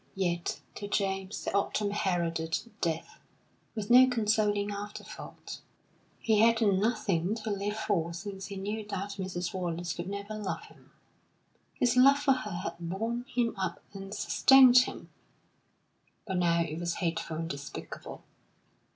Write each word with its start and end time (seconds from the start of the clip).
Yet 0.15 0.61
to 0.73 0.87
James 0.87 1.43
the 1.43 1.51
autumn 1.53 1.91
heralded 1.91 2.57
death, 2.81 3.19
with 3.75 3.91
no 3.91 4.09
consoling 4.09 4.71
afterthought. 4.71 5.59
He 6.19 6.39
had 6.39 6.59
nothing 6.59 7.35
to 7.35 7.51
live 7.51 7.77
for 7.77 8.11
since 8.11 8.47
he 8.47 8.55
knew 8.55 8.83
that 8.87 9.17
Mrs. 9.19 9.53
Wallace 9.53 9.93
could 9.93 10.09
never 10.09 10.33
love 10.33 10.63
him. 10.65 10.91
His 11.75 11.95
love 11.95 12.17
for 12.17 12.33
her 12.33 12.49
had 12.63 12.79
borne 12.79 13.25
him 13.25 13.53
up 13.59 13.83
and 13.93 14.11
sustained 14.11 14.79
him; 14.79 15.11
but 16.25 16.37
now 16.37 16.61
it 16.63 16.79
was 16.79 16.95
hateful 16.95 17.37
and 17.37 17.47
despicable. 17.47 18.23